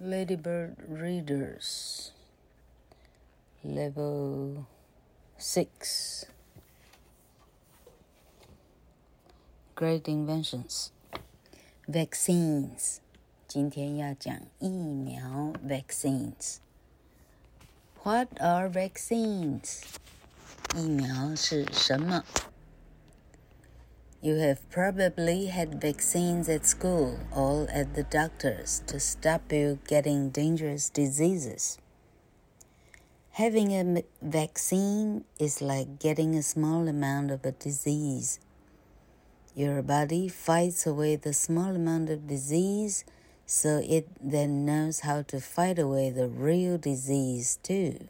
[0.00, 2.12] Ladybird Readers
[3.62, 4.66] Level
[5.38, 6.26] 6
[9.74, 10.90] Great Inventions
[11.86, 13.00] Vaccines
[13.46, 16.60] 今天要讲疫苗 Vaccines
[18.02, 19.82] What are vaccines?
[20.74, 22.24] 疫苗是什么
[24.25, 30.31] ？You have probably had vaccines at school or at the doctor's to stop you getting
[30.31, 31.77] dangerous diseases.
[33.33, 38.39] Having a vaccine is like getting a small amount of a disease.
[39.53, 43.05] Your body fights away the small amount of disease
[43.45, 48.07] so it then knows how to fight away the real disease too.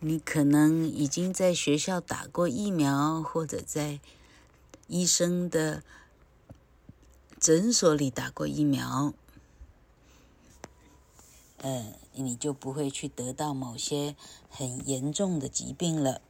[0.00, 3.98] 你可能已经在学校打过疫苗，或者在
[4.86, 5.82] 医生的
[7.40, 9.12] 诊所里打过疫苗，
[11.56, 14.14] 呃，你就不会去得到某些
[14.48, 16.20] 很严重的疾病了。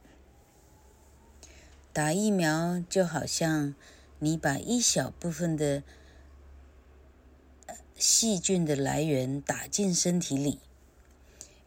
[1.93, 3.75] 打疫苗就好像
[4.17, 5.83] 你把一小部分的
[7.95, 10.59] 细菌的来源打进身体里，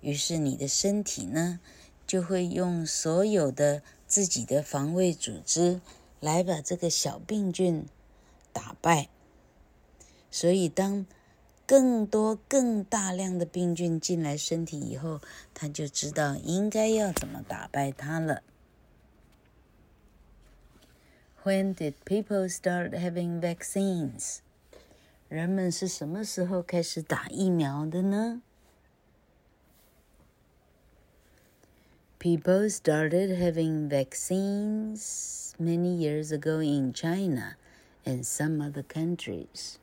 [0.00, 1.60] 于是你的身体呢，
[2.12, 5.80] 就会用所有的自己的防卫组织
[6.20, 7.86] 来把这个小病菌
[8.52, 9.08] 打败。
[10.30, 11.06] 所以，当
[11.66, 15.22] 更多、更大量的病菌进来身体以后，
[15.54, 18.42] 他就知道应该要怎么打败它了。
[21.42, 24.40] When did people start having vaccines？
[25.30, 28.42] 人们是什么时候开始打疫苗的呢
[32.21, 37.55] ？People started having vaccines many years ago in China
[38.05, 39.79] and some other countries.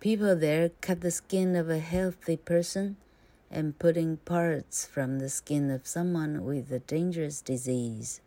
[0.00, 2.96] People there cut the skin of a healthy person
[3.50, 8.20] and put in parts from the skin of someone with a dangerous disease.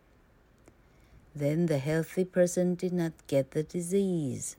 [1.35, 4.56] Then the healthy person did not get the disease.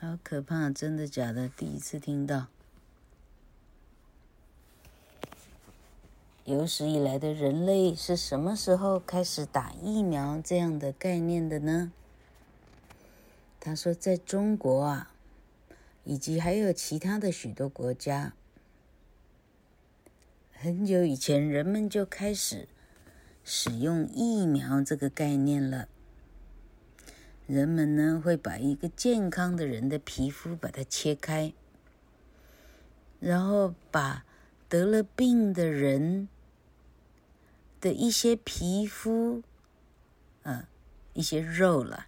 [0.00, 1.48] 好可怕，真的假的？
[1.48, 2.46] 第一次听到。
[6.45, 11.93] 有史以来的人类是什么时候开始打疫苗这样的概念的呢？
[13.61, 15.13] 他说，在中国啊，
[16.03, 18.33] 以及还有其他的许多国家，
[20.51, 22.67] 很久以前人们就开始
[23.45, 25.87] 使用疫苗这个概念了。
[27.47, 31.53] 人们呢，会把一个健康的人的皮肤把它切开，
[33.21, 34.25] 然后把
[34.67, 36.27] 得了病的人
[37.83, 39.43] 的一些皮肤，
[40.43, 40.65] 呃，
[41.11, 42.07] 一些肉了，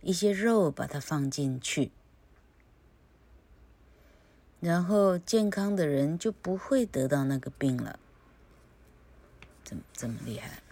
[0.00, 1.90] 一些肉把它放进去，
[4.58, 7.98] 然后健康的人就不会得到那个病了。
[9.62, 10.62] 怎么这么厉害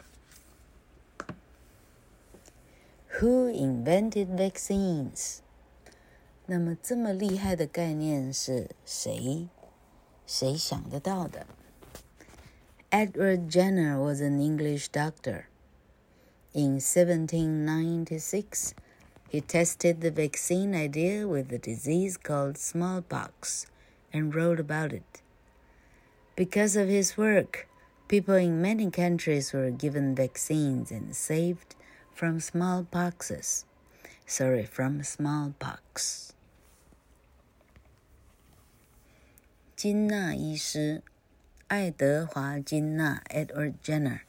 [3.19, 5.41] ？Who invented vaccines？
[6.47, 9.51] 那么这么厉害的概念是谁？
[10.27, 11.47] 谁想得到的
[12.92, 15.48] ？Edward Jenner was an English doctor.
[16.54, 18.76] In 1796,
[19.30, 23.66] he tested the vaccine idea with a disease called smallpox
[24.14, 25.22] and wrote about it.
[26.36, 27.68] Because of his work,
[28.08, 31.76] people in many countries were given vaccines and saved
[32.14, 33.66] from smallpoxes.
[34.26, 36.34] Sorry, from smallpox.
[39.76, 41.04] 金纳医师。
[41.71, 44.23] 爱德华·金纳 （Edward Jenner）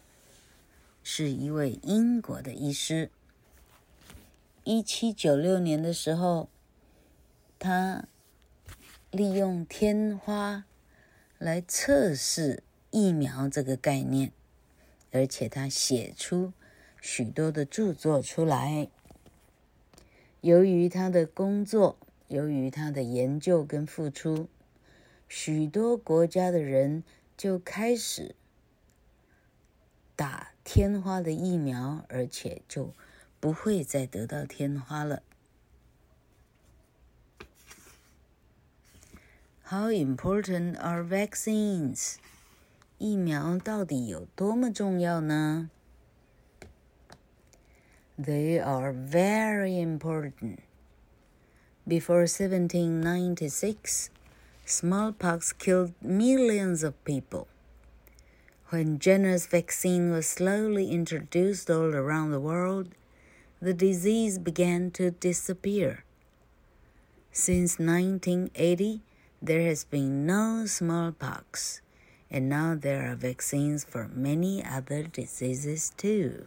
[1.02, 3.10] 是一位英国的医师。
[4.64, 6.50] 一七九六年的时候，
[7.58, 8.06] 他
[9.10, 10.66] 利用天花
[11.40, 14.32] 来测试疫苗这个概念，
[15.12, 16.54] 而且他写出
[17.02, 18.88] 许多的著作出来。
[20.42, 21.98] 由于他的工作，
[22.28, 24.48] 由于他的研究跟付出，
[25.28, 27.04] 许多国家的人。
[27.41, 28.35] 就开始
[30.15, 32.93] 打天花的疫苗，而且就
[33.39, 35.23] 不会再得到天花了。
[39.69, 42.17] How important are vaccines？
[42.99, 45.71] 疫苗到底有多么重要呢？
[48.19, 50.61] They are very important.
[51.87, 54.09] Before 1796.
[54.65, 57.47] Smallpox killed millions of people.
[58.71, 62.89] When Jenner's vaccine was slowly introduced all around the world,
[63.61, 66.05] the disease began to disappear.
[67.31, 69.03] Since 1980,
[69.41, 71.81] there has been no smallpox,
[72.31, 76.47] and now there are vaccines for many other diseases too.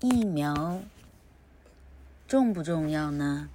[0.00, 0.82] 疫苗
[2.28, 3.50] 重不重要呢？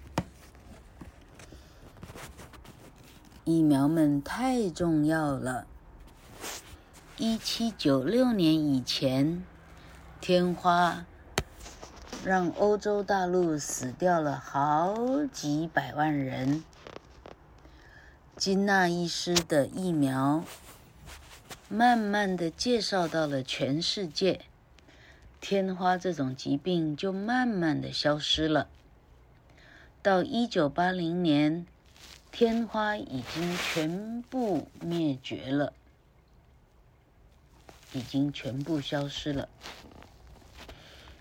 [3.49, 5.67] 疫苗们太重要了。
[7.17, 9.43] 一七九六年以前，
[10.21, 11.07] 天花
[12.23, 16.63] 让欧洲大陆死掉了好几百万人。
[18.37, 20.45] 金纳医师的疫苗
[21.71, 24.43] 慢慢的介绍到了全世界，
[25.41, 28.69] 天花这种疾病就慢慢的消失了。
[30.03, 31.67] 到一九八零年，
[32.31, 35.73] 天花已经全部灭绝了。
[37.95, 39.49] 已经全部消失了。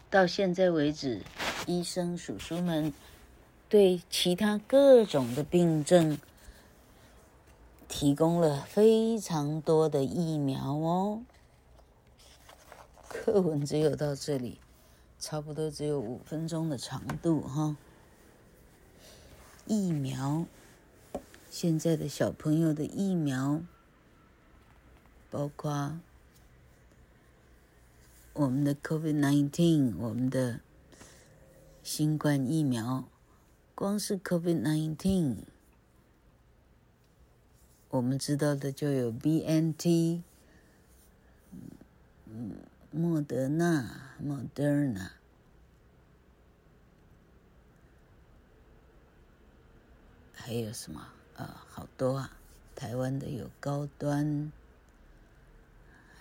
[0.10, 1.24] 到现在为止，
[1.66, 2.94] 医生叔叔们
[3.70, 6.20] 对其他各种的病症
[7.88, 11.24] 提供了非常多的疫苗哦。
[13.08, 14.60] 课文只有到这里，
[15.20, 17.78] 差不多只有五分钟的长度哈。
[19.66, 20.46] 疫苗，
[21.60, 23.64] 现在的小朋友的疫苗，
[25.32, 25.98] 包括。
[28.34, 30.60] 我们的 COVID-19，我们的
[31.82, 33.10] 新冠疫苗，
[33.74, 35.38] 光是 COVID-19，
[37.90, 40.22] 我们知道的就有 BNT，
[42.92, 45.10] 莫德纳，Moderna，
[50.36, 51.17] 还有什么？
[51.38, 52.32] 啊，好多啊！
[52.76, 54.52] 台湾的有高端。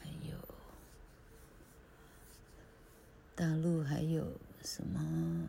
[0.00, 0.36] 还有
[3.34, 4.26] 大陆还有
[4.62, 5.46] 什么？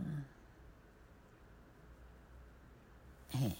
[3.32, 3.56] 哎，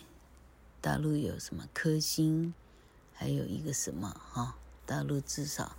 [0.82, 2.54] 大陆有什么科兴？
[3.14, 4.56] 还有一个什么哈？
[4.86, 5.76] 大陆至少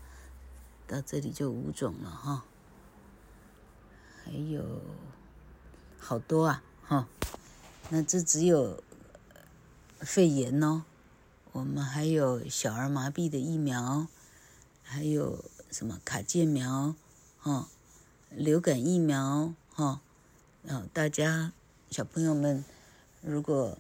[0.86, 2.44] 到这里就五种了哈。
[4.24, 4.82] 还有
[5.98, 7.08] 好多啊哈。
[7.90, 8.82] 那这只有
[10.00, 10.84] 肺炎哦。
[11.52, 14.06] 我们还有小儿麻痹的疫苗，
[14.82, 16.94] 还有什么卡介苗
[17.38, 17.68] 哈？
[18.30, 20.02] 流感疫苗，哈，
[20.68, 21.52] 啊，大家
[21.90, 22.62] 小朋友们，
[23.22, 23.78] 如果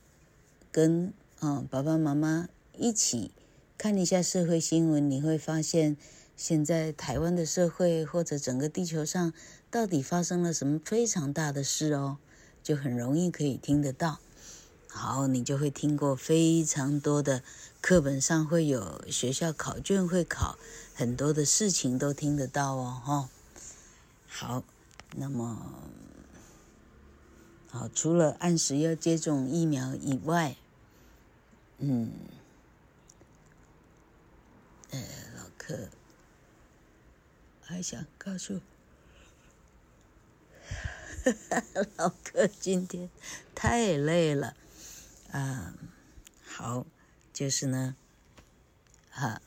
[0.72, 2.48] 跟啊爸爸妈妈
[2.78, 3.30] 一起
[3.76, 5.96] 看一下社会新闻，你会发现
[6.34, 9.32] 现在台湾的社会或者整个地球上
[9.70, 12.16] 到底发生了什么非常大的事哦，
[12.62, 14.18] 就很容易可以听得到。
[14.90, 17.42] 好，你就会听过非常多的
[17.80, 20.58] 课本上会有，学校考卷会考
[20.94, 23.28] 很多的事情都听得到哦，哈。
[24.26, 24.64] 好，
[25.16, 25.72] 那么
[27.70, 30.56] 好，除了按时要接种疫苗以外，
[31.78, 32.10] 嗯，
[34.90, 35.00] 呃，
[35.36, 35.88] 老柯
[37.62, 38.60] 还想告诉，
[41.96, 43.10] 老柯今天
[43.54, 44.56] 太累了，
[45.30, 45.74] 啊，
[46.42, 46.86] 好，
[47.32, 47.94] 就是呢，
[49.10, 49.40] 哈，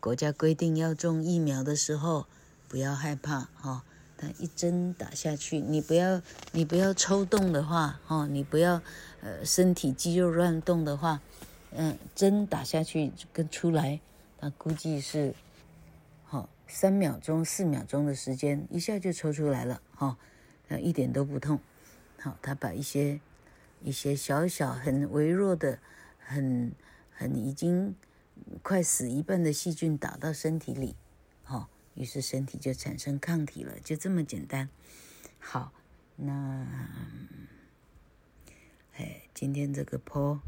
[0.00, 2.26] 国家规定要种疫苗的时候，
[2.68, 3.84] 不要害怕哈。
[4.16, 8.80] 它一针打下去，你不要你不要抽动的话，哦，你不要
[9.20, 11.20] 呃身体肌肉乱动的话，
[11.72, 14.00] 嗯，针打下去跟出来，
[14.38, 15.34] 他估计是，
[16.24, 20.16] 好三秒钟四秒钟的时间，一下就抽出来了，哈，
[20.80, 21.58] 一点都不痛，
[22.20, 23.20] 好，他把一些
[23.82, 25.78] 一些小小很微弱的，
[26.18, 26.72] 很
[27.10, 27.94] 很已经
[28.62, 30.96] 快死一半的细菌打到身体里，
[31.46, 31.68] 哦。
[31.94, 34.70] 于是身体就产生抗体了，就这么简单。
[35.38, 35.74] 好，
[36.16, 36.66] 那，
[38.94, 40.40] 哎，今天这个坡，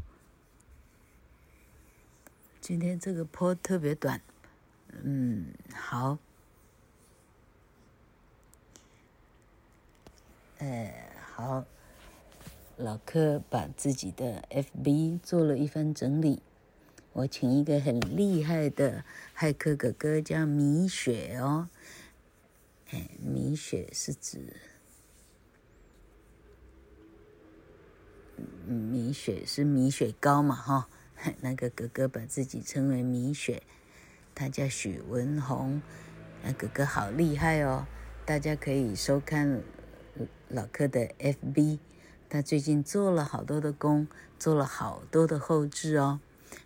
[2.59, 4.19] 今天这个坡特别短，
[5.03, 6.17] 嗯，好，
[10.57, 11.63] 哎，好，
[12.77, 16.41] 老柯把自己的 FB 做了一番整理。
[17.13, 19.05] 我请一个很厉害的
[19.37, 21.69] 骇客哥哥叫米雪哦，
[22.89, 24.53] 哎，米雪是指，
[28.67, 30.89] 米雪是米雪糕嘛哈？
[31.39, 33.63] 那个哥哥把自己称为米雪，
[34.35, 35.81] 他叫许文宏，
[36.43, 37.87] 那哥哥好厉害哦，
[38.25, 39.63] 大家可以收看
[40.49, 41.79] 老柯的 FB，
[42.35, 46.19] 他最近做了好多的工，做了好多的后置哦。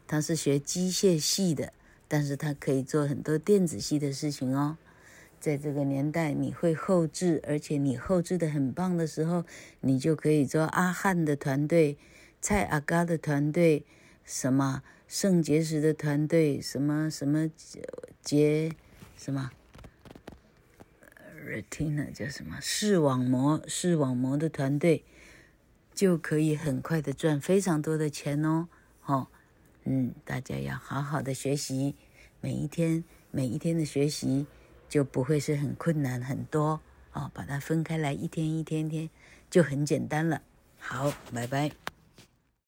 [0.08, 1.74] 他是学机械系的，
[2.08, 4.80] 但是他可以做很多电子系的事情哦。
[5.40, 9.46] 在这个年代，你会后置，而且你后置的很棒的时候，
[9.82, 12.00] 你就可以做阿汉的团队、
[12.42, 13.86] 蔡阿嘎的团队、
[14.26, 17.48] 什么圣结石的团队、什么什么
[18.24, 18.72] 结
[19.16, 19.52] 什么
[21.48, 25.04] retina 叫什么视网膜视网膜的团队，
[26.00, 28.70] 就可以很快的赚非常多的钱哦。
[29.06, 29.28] 哦，
[29.84, 31.94] 嗯，大家要好好的学习，
[32.40, 34.48] 每一天每一天的学习。
[34.88, 36.80] 就不会是很困难很多
[37.12, 39.10] 哦，把它分开来，一天一天天
[39.50, 40.42] 就很简单了。
[40.80, 41.89] 好，拜拜。